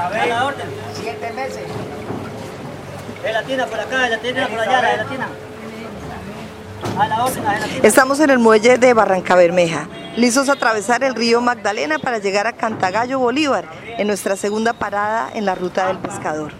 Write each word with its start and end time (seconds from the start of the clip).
A 0.00 0.26
la 0.26 0.46
orden. 0.46 0.66
Siete 0.98 1.30
meses. 1.32 1.60
De 3.22 3.32
la 3.32 3.42
tienda 3.42 3.66
por 3.66 3.78
acá, 3.78 4.04
de 4.04 4.10
la 4.10 4.18
tienda 4.18 4.48
por 4.48 4.58
allá, 4.58 4.90
de 4.90 4.96
la 4.96 5.04
tienda. 5.04 5.28
A 6.98 7.08
la 7.08 7.24
orden, 7.24 7.46
a 7.46 7.58
la 7.58 7.66
tienda. 7.66 7.86
Estamos 7.88 8.20
en 8.20 8.30
el 8.30 8.38
muelle 8.38 8.78
de 8.78 8.94
Barranca 8.94 9.34
Bermeja, 9.34 9.88
listos 10.16 10.48
a 10.48 10.52
atravesar 10.52 11.04
el 11.04 11.14
río 11.14 11.42
Magdalena 11.42 11.98
para 11.98 12.16
llegar 12.16 12.46
a 12.46 12.54
Cantagallo 12.54 13.18
Bolívar, 13.18 13.66
en 13.98 14.06
nuestra 14.06 14.36
segunda 14.36 14.72
parada 14.72 15.28
en 15.34 15.44
la 15.44 15.54
ruta 15.54 15.88
del 15.88 15.98
pescador. 15.98 16.52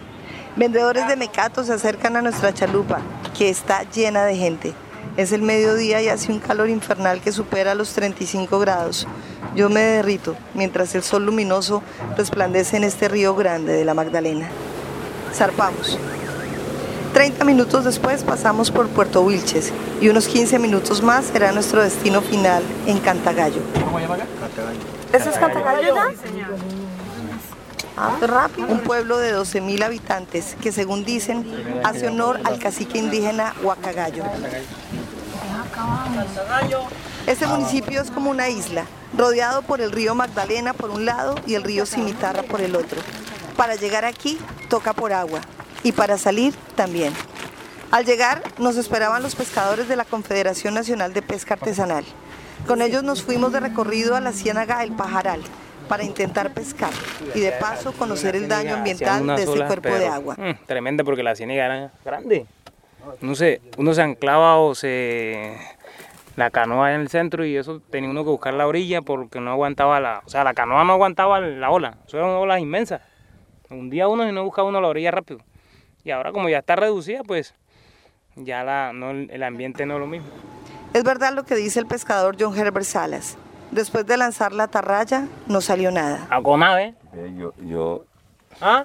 Vendedores 0.55 1.07
de 1.07 1.15
mecato 1.15 1.63
se 1.63 1.73
acercan 1.73 2.17
a 2.17 2.21
nuestra 2.21 2.53
chalupa, 2.53 2.99
que 3.35 3.49
está 3.49 3.83
llena 3.89 4.23
de 4.25 4.35
gente. 4.35 4.73
Es 5.17 5.31
el 5.31 5.41
mediodía 5.41 5.99
y 6.01 6.09
hace 6.09 6.31
un 6.31 6.39
calor 6.39 6.69
infernal 6.69 7.21
que 7.21 7.31
supera 7.31 7.73
los 7.73 7.93
35 7.93 8.59
grados. 8.59 9.07
Yo 9.55 9.69
me 9.69 9.81
derrito 9.81 10.35
mientras 10.53 10.95
el 10.95 11.03
sol 11.03 11.25
luminoso 11.25 11.83
resplandece 12.17 12.77
en 12.77 12.85
este 12.85 13.09
río 13.09 13.35
grande 13.35 13.73
de 13.73 13.85
la 13.85 13.93
Magdalena. 13.93 14.47
Zarpamos. 15.33 15.97
30 17.13 17.43
minutos 17.43 17.83
después 17.83 18.23
pasamos 18.23 18.71
por 18.71 18.87
Puerto 18.87 19.21
Wilches 19.21 19.73
y 19.99 20.07
unos 20.07 20.27
15 20.27 20.59
minutos 20.59 21.03
más 21.03 21.25
será 21.25 21.51
nuestro 21.51 21.83
destino 21.83 22.21
final 22.21 22.63
en 22.87 22.99
Cantagallo. 22.99 23.61
¿Cómo 23.83 23.99
llama 23.99 24.15
acá? 24.15 24.25
¿Ese 25.11 25.29
es 25.29 25.37
Cantagallo 25.37 25.93
ya? 25.93 26.05
Ah, 27.97 28.17
rápido. 28.21 28.67
Un 28.69 28.79
pueblo 28.79 29.17
de 29.17 29.35
12.000 29.35 29.83
habitantes 29.83 30.55
que 30.61 30.71
según 30.71 31.03
dicen 31.03 31.45
hace 31.83 32.07
honor 32.07 32.39
al 32.45 32.57
cacique 32.57 32.97
indígena 32.97 33.53
Huacagayo. 33.61 34.23
Este 37.27 37.45
municipio 37.45 38.01
es 38.01 38.09
como 38.09 38.31
una 38.31 38.49
isla, 38.49 38.85
rodeado 39.17 39.61
por 39.61 39.81
el 39.81 39.91
río 39.91 40.15
Magdalena 40.15 40.73
por 40.73 40.89
un 40.89 41.05
lado 41.05 41.35
y 41.45 41.55
el 41.55 41.63
río 41.63 41.85
Cimitarra 41.85 42.43
por 42.43 42.61
el 42.61 42.75
otro. 42.75 43.01
Para 43.57 43.75
llegar 43.75 44.05
aquí 44.05 44.37
toca 44.69 44.93
por 44.93 45.13
agua 45.13 45.41
y 45.83 45.91
para 45.91 46.17
salir 46.17 46.53
también. 46.75 47.13
Al 47.91 48.05
llegar 48.05 48.41
nos 48.57 48.77
esperaban 48.77 49.21
los 49.21 49.35
pescadores 49.35 49.89
de 49.89 49.95
la 49.95 50.05
Confederación 50.05 50.73
Nacional 50.73 51.13
de 51.13 51.21
Pesca 51.21 51.55
Artesanal. 51.55 52.05
Con 52.65 52.81
ellos 52.81 53.03
nos 53.03 53.23
fuimos 53.23 53.51
de 53.51 53.59
recorrido 53.59 54.15
a 54.15 54.21
la 54.21 54.31
ciénaga 54.31 54.83
El 54.83 54.93
Pajaral 54.93 55.41
para 55.89 56.03
intentar 56.03 56.53
pescar 56.53 56.91
y 57.35 57.41
de 57.41 57.51
paso 57.51 57.91
conocer 57.91 58.35
el 58.35 58.47
daño 58.47 58.75
ambiental 58.75 59.27
de 59.27 59.43
este 59.43 59.65
cuerpo 59.65 59.89
de 59.89 60.07
agua. 60.07 60.35
Mm, 60.37 60.65
tremenda 60.65 61.03
porque 61.03 61.21
la 61.21 61.35
ciénaga 61.35 61.65
era 61.65 61.91
grande. 62.05 62.45
No 63.19 63.35
sé, 63.35 63.61
uno 63.77 63.93
se 63.93 64.01
anclaba 64.01 64.57
o 64.57 64.73
se 64.73 65.57
la 66.35 66.49
canoa 66.49 66.93
en 66.93 67.01
el 67.01 67.09
centro 67.09 67.45
y 67.45 67.57
eso 67.57 67.81
tenía 67.89 68.09
uno 68.09 68.23
que 68.23 68.29
buscar 68.29 68.53
la 68.53 68.67
orilla 68.67 69.01
porque 69.01 69.39
no 69.39 69.51
aguantaba 69.51 69.99
la, 69.99 70.21
o 70.25 70.29
sea, 70.29 70.43
la 70.43 70.53
canoa 70.53 70.83
no 70.83 70.93
aguantaba 70.93 71.39
la 71.39 71.69
ola, 71.69 71.97
eso 72.07 72.17
eran 72.17 72.29
olas 72.29 72.59
inmensas. 72.59 73.01
Un 73.69 73.89
día 73.89 74.07
uno 74.07 74.27
y 74.27 74.31
no 74.31 74.43
buscaba 74.43 74.67
uno 74.67 74.81
la 74.81 74.87
orilla 74.87 75.11
rápido. 75.11 75.39
Y 76.03 76.11
ahora 76.11 76.31
como 76.31 76.49
ya 76.49 76.59
está 76.59 76.75
reducida, 76.75 77.21
pues 77.23 77.53
ya 78.35 78.63
la, 78.63 78.91
no, 78.93 79.11
el 79.11 79.43
ambiente 79.43 79.85
no 79.85 79.95
es 79.95 79.99
lo 79.99 80.07
mismo. 80.07 80.27
Es 80.93 81.03
verdad 81.03 81.33
lo 81.33 81.43
que 81.43 81.55
dice 81.55 81.79
el 81.79 81.85
pescador 81.85 82.35
John 82.39 82.57
Herbert 82.57 82.85
Salas. 82.85 83.37
Después 83.71 84.05
de 84.05 84.17
lanzar 84.17 84.51
la 84.51 84.63
atarraya, 84.63 85.27
no 85.47 85.61
salió 85.61 85.91
nada. 85.91 86.27
¿A 86.29 86.41
con 86.41 86.61
ave? 86.63 86.95
Eh, 87.13 87.33
Yo, 87.37 87.53
yo, 87.63 88.03
¿Ah? 88.59 88.83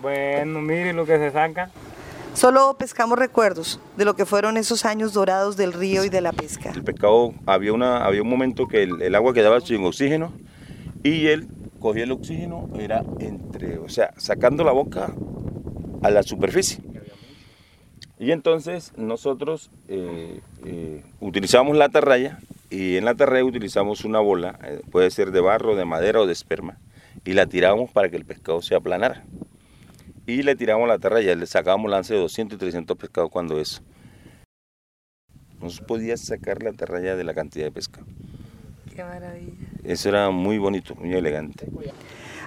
Bueno, 0.00 0.60
mire 0.60 0.92
lo 0.92 1.04
que 1.04 1.18
se 1.18 1.30
saca. 1.32 1.70
Solo 2.34 2.76
pescamos 2.78 3.18
recuerdos 3.18 3.80
de 3.96 4.04
lo 4.04 4.14
que 4.14 4.24
fueron 4.24 4.56
esos 4.56 4.84
años 4.84 5.12
dorados 5.12 5.56
del 5.56 5.72
río 5.72 6.04
y 6.04 6.08
de 6.08 6.20
la 6.20 6.32
pesca. 6.32 6.70
el 6.70 6.84
pescado, 6.84 7.34
había, 7.46 7.72
había 8.04 8.22
un 8.22 8.28
momento 8.28 8.66
que 8.66 8.84
el, 8.84 9.14
agua 9.14 9.34
quedaba 9.34 9.60
sin 9.60 9.84
oxígeno 9.84 10.32
y 11.02 11.26
él 11.26 11.48
cogía 11.80 12.04
el 12.04 12.12
oxígeno, 12.12 12.68
era 12.78 13.04
entre, 13.18 13.78
o 13.78 13.88
sea, 13.88 14.14
sacando 14.16 14.64
la 14.64 14.72
boca 14.72 15.12
a 16.02 16.10
la 16.10 16.22
superficie. 16.22 16.82
Y 18.18 18.32
entonces 18.32 18.92
nosotros 18.96 19.70
eh, 19.88 20.40
eh, 20.64 21.02
utilizamos 21.20 21.76
la 21.76 21.86
atarraya 21.86 22.38
y 22.68 22.96
en 22.96 23.06
la 23.06 23.12
atarraya 23.12 23.44
utilizamos 23.44 24.04
una 24.04 24.20
bola, 24.20 24.58
eh, 24.62 24.80
puede 24.90 25.10
ser 25.10 25.32
de 25.32 25.40
barro, 25.40 25.74
de 25.74 25.86
madera 25.86 26.20
o 26.20 26.26
de 26.26 26.32
esperma, 26.32 26.78
y 27.24 27.32
la 27.32 27.46
tirábamos 27.46 27.90
para 27.90 28.10
que 28.10 28.16
el 28.16 28.24
pescado 28.24 28.60
se 28.62 28.74
aplanara. 28.74 29.24
Y 30.30 30.44
le 30.44 30.54
tiramos 30.54 30.86
la 30.86 30.94
atarraya, 30.94 31.34
le 31.34 31.44
sacábamos 31.44 31.90
lance 31.90 32.14
de 32.14 32.20
200 32.20 32.54
y 32.54 32.58
300 32.60 32.96
pescados 32.96 33.30
cuando 33.32 33.58
eso. 33.58 33.82
No 35.60 35.68
se 35.70 35.82
podía 35.82 36.16
sacar 36.16 36.62
la 36.62 36.70
atarraya 36.70 37.16
de 37.16 37.24
la 37.24 37.34
cantidad 37.34 37.64
de 37.64 37.72
pescado. 37.72 38.06
Qué 38.94 39.02
maravilla. 39.02 39.66
Eso 39.82 40.08
era 40.08 40.30
muy 40.30 40.58
bonito, 40.58 40.94
muy 40.94 41.14
elegante. 41.14 41.66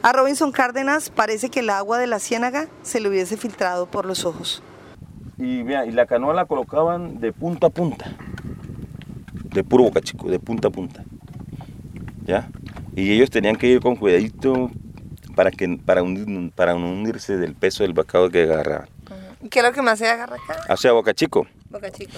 A 0.02 0.14
Robinson 0.14 0.54
Cárdenas 0.54 1.10
parece 1.10 1.50
que 1.50 1.60
el 1.60 1.70
agua 1.70 1.98
de 1.98 2.08
la 2.08 2.20
ciénaga 2.20 2.70
se 2.84 3.02
le 3.02 3.10
hubiese 3.10 3.36
filtrado 3.36 3.86
por 3.86 4.06
los 4.06 4.24
ojos. 4.24 4.64
Y, 5.38 5.64
vea, 5.64 5.86
y 5.86 5.92
la 5.92 6.06
canoa 6.06 6.34
la 6.34 6.46
colocaban 6.46 7.20
de 7.20 7.34
punta 7.34 7.68
a 7.68 7.70
punta. 7.70 8.16
De 9.54 9.62
puro 9.66 9.84
boca 9.84 10.00
chico, 10.00 10.30
de 10.30 10.40
punta 10.40 10.70
a 10.70 10.72
punta. 10.72 11.04
¿Ya? 12.24 12.50
Y 12.96 13.12
ellos 13.12 13.30
tenían 13.30 13.58
que 13.58 13.68
ir 13.68 13.82
con 13.82 13.98
cuidadito 13.98 14.72
para, 15.36 15.52
que, 15.52 15.80
para, 15.86 16.02
hundir- 16.04 16.52
para 16.54 16.74
no 16.74 16.90
hundirse 16.92 17.38
del 17.38 17.56
peso 17.56 17.84
del 17.84 17.94
pescado 17.94 18.30
que 18.30 18.44
agarraban. 18.44 18.90
¿Qué 19.50 19.60
es 19.60 19.66
lo 19.66 19.72
que 19.74 19.82
más 19.82 20.00
se 20.00 20.08
agarra 20.08 20.38
acá? 20.38 20.74
O 20.74 20.78
sea, 20.78 20.92
boca 20.94 21.14
chico. 21.14 21.46
Boca 21.70 21.92
Chico. 21.92 22.12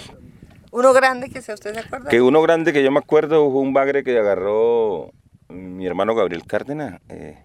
Uno 0.71 0.91
grande 0.93 1.29
que 1.29 1.41
sea 1.41 1.55
usted 1.55 1.73
se 1.73 1.79
acuerda. 1.79 2.09
Que 2.09 2.21
uno 2.21 2.41
grande 2.41 2.73
que 2.73 2.83
yo 2.83 2.91
me 2.91 2.99
acuerdo 2.99 3.49
fue 3.49 3.61
un 3.61 3.73
bagre 3.73 4.03
que 4.03 4.17
agarró 4.19 5.11
mi 5.49 5.87
hermano 5.87 6.13
Gabriel 6.15 6.43
Cárdenas. 6.45 6.99
eh, 7.09 7.41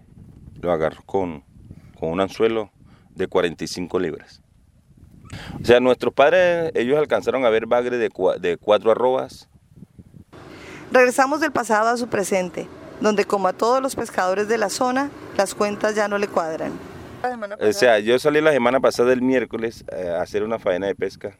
lo 0.61 0.71
agarró 0.71 1.01
con, 1.05 1.43
con 1.97 2.09
un 2.09 2.19
anzuelo 2.21 2.69
de 3.15 3.27
45 3.27 3.97
libras. 3.99 4.41
O 5.61 5.65
sea, 5.65 5.79
nuestros 5.79 6.13
padres, 6.13 6.71
ellos 6.75 6.99
alcanzaron 6.99 7.45
a 7.45 7.49
ver 7.49 7.65
bagre 7.65 7.97
de, 7.97 8.09
de 8.39 8.57
cuatro 8.57 8.91
arrobas. 8.91 9.47
Regresamos 10.91 11.39
del 11.39 11.51
pasado 11.53 11.87
a 11.89 11.97
su 11.97 12.07
presente, 12.09 12.67
donde 13.01 13.25
como 13.25 13.47
a 13.47 13.53
todos 13.53 13.81
los 13.81 13.95
pescadores 13.95 14.47
de 14.47 14.57
la 14.57 14.69
zona, 14.69 15.09
las 15.37 15.53
cuentas 15.53 15.95
ya 15.95 16.07
no 16.07 16.17
le 16.17 16.27
cuadran. 16.27 16.71
O 17.59 17.73
sea, 17.73 17.99
yo 17.99 18.17
salí 18.17 18.41
la 18.41 18.51
semana 18.51 18.79
pasada 18.79 19.13
el 19.13 19.21
miércoles 19.21 19.83
eh, 19.91 20.09
a 20.09 20.21
hacer 20.21 20.43
una 20.43 20.57
faena 20.57 20.87
de 20.87 20.95
pesca. 20.95 21.37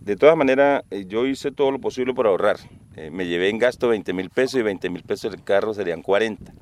De 0.00 0.16
todas 0.16 0.36
maneras, 0.36 0.84
eh, 0.90 1.04
yo 1.06 1.26
hice 1.26 1.50
todo 1.50 1.70
lo 1.72 1.80
posible 1.80 2.14
por 2.14 2.26
ahorrar. 2.26 2.58
Eh, 2.96 3.10
me 3.10 3.26
llevé 3.26 3.50
en 3.50 3.58
gasto 3.58 3.88
20 3.88 4.12
mil 4.12 4.30
pesos 4.30 4.60
y 4.60 4.62
20 4.62 4.88
mil 4.88 5.02
pesos 5.02 5.30
del 5.30 5.42
carro 5.42 5.74
serían 5.74 6.00
40. 6.00 6.52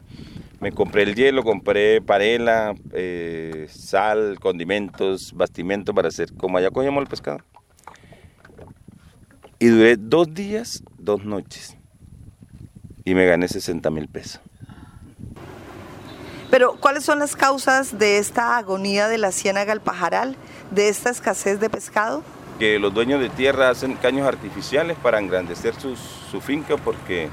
Me 0.61 0.73
compré 0.73 1.03
el 1.03 1.15
hielo, 1.15 1.45
compré 1.45 2.01
parela, 2.01 2.75
eh, 2.93 3.67
sal, 3.69 4.39
condimentos, 4.41 5.35
bastimento 5.35 5.93
para 5.93 6.09
hacer 6.09 6.33
como 6.35 6.57
allá 6.57 6.71
cogíamos 6.71 7.03
el 7.03 7.09
pescado. 7.09 7.39
Y 9.59 9.67
duré 9.67 9.97
dos 9.97 10.33
días, 10.33 10.83
dos 10.97 11.25
noches. 11.25 11.77
Y 13.05 13.15
me 13.15 13.27
gané 13.27 13.49
60 13.49 13.91
mil 13.91 14.09
pesos. 14.09 14.41
Pero, 16.51 16.77
¿cuáles 16.81 17.05
son 17.05 17.19
las 17.19 17.35
causas 17.37 17.99
de 17.99 18.19
esta 18.19 18.57
agonía 18.57 19.09
de 19.09 19.19
la 19.19 19.33
ciénaga 19.33 19.73
al 19.73 19.81
pajaral, 19.81 20.37
de 20.71 20.89
esta 20.89 21.11
escasez 21.11 21.61
de 21.61 21.69
pescado? 21.71 22.23
que 22.59 22.79
los 22.79 22.95
dueños 22.95 23.19
de 23.21 23.31
tierra 23.31 23.69
hacen 23.69 23.95
caños 23.95 24.29
artificiales 24.29 24.97
para 25.03 25.19
engrandecer 25.19 25.75
sus- 25.75 25.99
su 26.31 26.41
finca 26.41 26.77
porque 26.77 27.29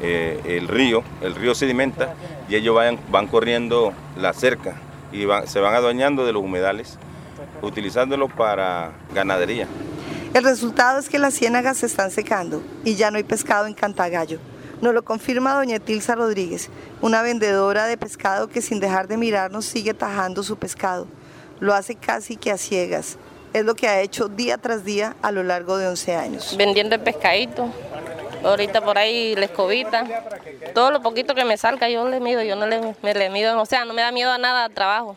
eh, 0.00 0.40
el 0.44 0.68
río, 0.68 1.02
el 1.22 1.34
río 1.34 1.56
sedimenta 1.56 2.14
y 2.48 2.54
ellos 2.54 2.76
van 3.10 3.26
corriendo 3.26 3.92
la 4.16 4.32
cerca 4.32 4.76
y 5.10 5.24
van- 5.24 5.48
se 5.48 5.58
van 5.58 5.74
adueñando 5.74 6.24
de 6.24 6.32
los 6.32 6.44
humedales 6.44 6.98
utilizándolos 7.62 8.32
para 8.32 8.92
ganadería. 9.12 9.66
El 10.34 10.44
resultado 10.44 11.00
es 11.00 11.08
que 11.08 11.18
las 11.18 11.34
ciénagas 11.34 11.78
se 11.78 11.86
están 11.86 12.12
secando 12.12 12.62
y 12.84 12.94
ya 12.94 13.10
no 13.10 13.16
hay 13.16 13.24
pescado 13.24 13.66
en 13.66 13.74
Cantagallo. 13.74 14.38
Nos 14.80 14.94
lo 14.94 15.02
confirma 15.02 15.54
doña 15.54 15.76
Etilsa 15.76 16.14
Rodríguez, 16.14 16.70
una 17.02 17.20
vendedora 17.22 17.84
de 17.86 17.98
pescado 17.98 18.48
que 18.48 18.62
sin 18.62 18.80
dejar 18.80 19.08
de 19.08 19.16
mirarnos 19.18 19.66
sigue 19.66 19.92
tajando 19.92 20.42
su 20.42 20.56
pescado. 20.56 21.06
Lo 21.58 21.74
hace 21.74 21.96
casi 21.96 22.36
que 22.36 22.50
a 22.50 22.56
ciegas. 22.56 23.18
Es 23.52 23.64
lo 23.64 23.74
que 23.74 23.88
ha 23.88 24.00
hecho 24.00 24.28
día 24.28 24.56
tras 24.58 24.84
día 24.84 25.16
a 25.22 25.32
lo 25.32 25.42
largo 25.42 25.76
de 25.76 25.86
11 25.88 26.16
años. 26.16 26.56
vendiendo 26.56 26.94
el 26.94 27.02
pescadito. 27.02 27.68
Ahorita 28.42 28.80
por 28.80 28.96
ahí 28.96 29.34
la 29.36 29.44
escobita. 29.46 30.06
Todo 30.74 30.90
lo 30.90 31.02
poquito 31.02 31.34
que 31.34 31.44
me 31.44 31.58
salga 31.58 31.90
yo 31.90 32.08
le 32.08 32.20
mido, 32.20 32.42
yo 32.42 32.56
no 32.56 32.66
le, 32.66 32.94
me 33.02 33.12
le 33.12 33.28
mido, 33.28 33.60
o 33.60 33.66
sea, 33.66 33.84
no 33.84 33.92
me 33.92 34.00
da 34.00 34.12
miedo 34.12 34.30
a 34.30 34.38
nada 34.38 34.64
al 34.64 34.72
trabajo. 34.72 35.16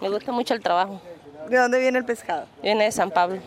Me 0.00 0.08
gusta 0.08 0.32
mucho 0.32 0.54
el 0.54 0.60
trabajo. 0.60 1.00
¿De 1.48 1.56
dónde 1.56 1.78
viene 1.78 1.98
el 1.98 2.04
pescado? 2.04 2.46
Viene 2.62 2.84
de 2.84 2.92
San 2.92 3.10
Pablo, 3.12 3.38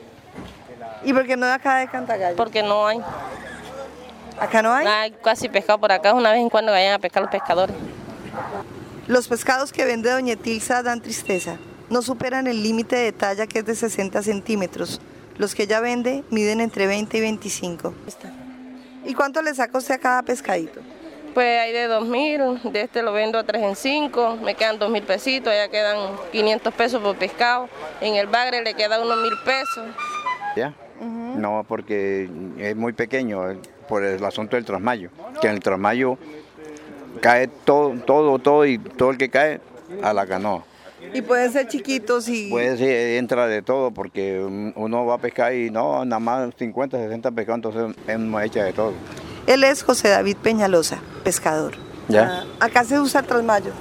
¿Y 1.03 1.11
por 1.13 1.25
qué 1.25 1.35
no 1.35 1.45
de 1.45 1.51
acá 1.53 1.77
de 1.77 1.87
Cantagallo? 1.87 2.35
porque 2.37 2.63
no 2.63 2.87
hay, 2.87 2.99
¿Acá 4.39 4.61
no 4.61 4.73
hay? 4.73 4.85
no 4.85 4.91
hay 4.91 5.11
casi 5.23 5.49
pescado 5.49 5.79
por 5.79 5.91
acá, 5.91 6.13
una 6.13 6.31
vez 6.31 6.41
en 6.41 6.49
cuando 6.49 6.71
vayan 6.71 6.93
a 6.93 6.99
pescar 6.99 7.23
los 7.23 7.31
pescadores. 7.31 7.75
Los 9.07 9.27
pescados 9.27 9.71
que 9.71 9.85
vende 9.85 10.09
doña 10.09 10.33
Etilsa 10.33 10.81
dan 10.83 11.01
tristeza. 11.01 11.57
No 11.89 12.01
superan 12.01 12.47
el 12.47 12.63
límite 12.63 12.95
de 12.95 13.11
talla 13.11 13.45
que 13.45 13.59
es 13.59 13.65
de 13.65 13.75
60 13.75 14.23
centímetros. 14.23 14.99
Los 15.37 15.53
que 15.53 15.63
ella 15.63 15.79
vende 15.79 16.23
miden 16.31 16.59
entre 16.59 16.87
20 16.87 17.17
y 17.17 17.21
25. 17.21 17.93
¿Y 19.05 19.13
cuánto 19.13 19.41
le 19.41 19.53
saca 19.53 19.77
usted 19.77 19.95
a 19.95 19.97
cada 19.99 20.23
pescadito? 20.23 20.81
Pues 21.35 21.59
hay 21.59 21.73
de 21.73 21.89
2.000, 21.89 22.71
de 22.71 22.81
este 22.81 23.03
lo 23.03 23.11
vendo 23.11 23.37
a 23.37 23.43
3 23.43 23.61
en 23.61 23.75
5, 23.75 24.37
me 24.41 24.55
quedan 24.55 24.79
2.000 24.79 25.03
pesitos, 25.03 25.51
allá 25.51 25.67
quedan 25.67 26.15
500 26.31 26.73
pesos 26.73 27.01
por 27.03 27.17
pescado, 27.17 27.67
en 27.99 28.15
el 28.15 28.27
bagre 28.27 28.63
le 28.63 28.73
queda 28.73 29.01
unos 29.01 29.17
1.000 29.17 29.43
pesos. 29.43 29.85
¿Ya? 30.55 30.73
No, 31.01 31.65
porque 31.67 32.29
es 32.57 32.75
muy 32.75 32.93
pequeño 32.93 33.59
por 33.87 34.03
el 34.03 34.23
asunto 34.23 34.55
del 34.55 34.65
trasmayo, 34.65 35.09
que 35.41 35.47
en 35.47 35.53
el 35.53 35.59
trasmayo 35.59 36.17
cae 37.21 37.47
todo, 37.47 37.91
todo, 38.05 38.39
todo 38.39 38.65
y 38.65 38.77
todo 38.77 39.11
el 39.11 39.17
que 39.17 39.29
cae 39.29 39.59
a 40.03 40.13
la 40.13 40.25
canoa. 40.25 40.63
Y 41.13 41.21
pueden 41.21 41.51
ser 41.51 41.67
chiquitos 41.67 42.27
y... 42.27 42.49
Puede 42.49 42.77
ser, 42.77 43.17
entra 43.17 43.47
de 43.47 43.61
todo, 43.61 43.91
porque 43.91 44.41
un- 44.43 44.73
uno 44.75 45.05
va 45.05 45.15
a 45.15 45.17
pescar 45.19 45.53
y 45.53 45.69
no, 45.69 46.03
nada 46.03 46.19
más 46.19 46.49
50, 46.57 46.97
60 46.97 47.31
pescados, 47.31 47.57
entonces 47.57 47.95
uno 48.15 48.39
echa 48.41 48.63
de 48.63 48.73
todo. 48.73 48.93
Él 49.45 49.63
es 49.63 49.83
José 49.83 50.09
David 50.09 50.37
Peñalosa, 50.41 50.99
pescador. 51.23 51.75
¿Ya? 52.07 52.43
Ah, 52.59 52.65
acá 52.65 52.83
se 52.83 52.99
usa 52.99 53.21
el 53.21 53.27
trasmayo. 53.27 53.71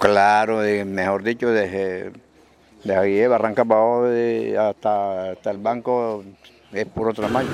Claro, 0.00 0.60
de- 0.60 0.84
mejor 0.84 1.22
dicho, 1.22 1.48
desde, 1.50 2.12
de 2.84 2.96
ahí 2.96 3.14
de 3.14 3.28
Barranca 3.28 3.64
para 3.64 3.80
abajo 3.80 4.06
hasta, 4.70 5.30
hasta 5.32 5.50
el 5.50 5.58
banco 5.58 6.24
es 6.72 6.86
puro 6.86 7.12
trasmayo. 7.12 7.48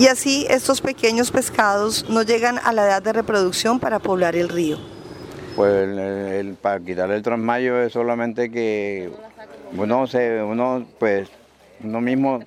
Y 0.00 0.06
así 0.06 0.46
estos 0.48 0.80
pequeños 0.80 1.30
pescados 1.30 2.06
no 2.08 2.22
llegan 2.22 2.58
a 2.64 2.72
la 2.72 2.86
edad 2.86 3.02
de 3.02 3.12
reproducción 3.12 3.78
para 3.78 3.98
poblar 3.98 4.34
el 4.34 4.48
río. 4.48 4.78
Pues 5.54 5.74
el- 5.88 5.98
el- 5.98 6.54
para 6.54 6.80
quitar 6.80 7.10
el 7.10 7.20
trasmayo 7.20 7.78
es 7.82 7.92
solamente 7.92 8.50
que 8.50 9.10
uno 9.76 10.06
se, 10.06 10.42
uno 10.42 10.86
pues 10.98 11.28
uno 11.84 12.00
mismo 12.00 12.40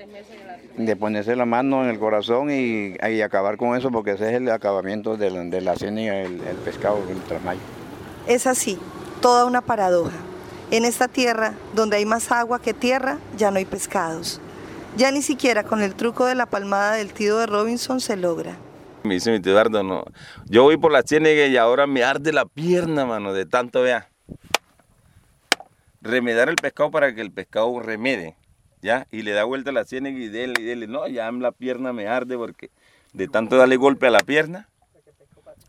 de 0.77 0.95
ponerse 0.95 1.35
la 1.35 1.45
mano 1.45 1.83
en 1.83 1.91
el 1.91 1.99
corazón 1.99 2.49
y, 2.49 2.95
y 3.07 3.21
acabar 3.21 3.55
con 3.57 3.77
eso 3.77 3.91
porque 3.91 4.13
ese 4.13 4.29
es 4.29 4.33
el 4.37 4.49
acabamiento 4.49 5.15
de 5.15 5.29
la, 5.29 5.43
de 5.43 5.61
la 5.61 5.73
el, 5.73 6.41
el 6.41 6.55
pescado, 6.65 6.97
el 7.07 7.21
trasmayo. 7.21 7.59
Es 8.25 8.47
así, 8.47 8.79
toda 9.21 9.45
una 9.45 9.61
paradoja. 9.61 10.17
En 10.71 10.85
esta 10.85 11.07
tierra, 11.07 11.53
donde 11.75 11.97
hay 11.97 12.05
más 12.07 12.31
agua 12.31 12.59
que 12.59 12.73
tierra, 12.73 13.19
ya 13.37 13.51
no 13.51 13.57
hay 13.57 13.65
pescados. 13.65 14.41
Ya 14.95 15.09
ni 15.11 15.23
siquiera 15.23 15.63
con 15.63 15.81
el 15.81 15.95
truco 15.95 16.25
de 16.25 16.35
la 16.35 16.45
palmada 16.45 16.93
del 16.93 17.13
tío 17.13 17.37
de 17.39 17.47
Robinson 17.47 17.99
se 17.99 18.15
logra. 18.15 18.55
Me 19.03 19.15
dice 19.15 19.31
mi 19.31 19.39
tío 19.39 19.53
Eduardo, 19.53 19.81
no. 19.81 20.05
Yo 20.45 20.63
voy 20.63 20.77
por 20.77 20.91
la 20.91 21.01
ciénaga 21.01 21.47
y 21.47 21.57
ahora 21.57 21.87
me 21.87 22.03
arde 22.03 22.31
la 22.31 22.45
pierna, 22.45 23.03
mano, 23.05 23.33
de 23.33 23.45
tanto, 23.45 23.81
vea. 23.81 24.09
Remedar 26.01 26.47
el 26.47 26.55
pescado 26.55 26.91
para 26.91 27.15
que 27.15 27.21
el 27.21 27.31
pescado 27.31 27.79
remede, 27.79 28.35
¿ya? 28.81 29.07
Y 29.11 29.23
le 29.23 29.31
da 29.31 29.45
vuelta 29.45 29.71
a 29.71 29.73
la 29.73 29.83
ciénaga 29.83 30.17
y 30.17 30.27
dele, 30.27 30.53
y 30.59 30.63
dele. 30.63 30.87
No, 30.87 31.07
ya 31.07 31.31
la 31.31 31.51
pierna 31.51 31.91
me 31.91 32.07
arde 32.07 32.37
porque 32.37 32.69
de 33.13 33.27
tanto 33.27 33.57
darle 33.57 33.77
golpe 33.77 34.07
a 34.07 34.11
la 34.11 34.19
pierna 34.19 34.69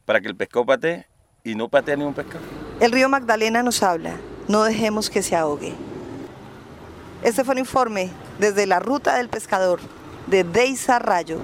para 0.05 0.21
que 0.21 0.29
el 0.29 0.37
pescado 0.37 0.67
patee 0.67 1.07
y 1.45 1.55
no 1.55 1.69
patea 1.69 1.97
ni 1.97 2.05
un 2.05 2.13
pescado. 2.13 2.45
El 2.79 2.93
río 2.93 3.09
Magdalena 3.09 3.63
nos 3.63 3.83
habla, 3.83 4.17
no 4.49 4.65
dejemos 4.65 5.09
que 5.09 5.23
se 5.23 5.35
ahogue. 5.35 5.75
Este 7.25 7.43
fue 7.43 7.55
un 7.55 7.61
informe 7.61 8.11
desde 8.39 8.67
la 8.67 8.81
ruta 8.81 9.17
del 9.17 9.31
pescador 9.31 9.81
de 10.27 10.45
Deisa 10.45 10.99
Rayo. 10.99 11.39